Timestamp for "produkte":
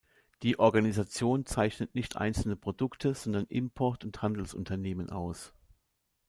2.55-3.13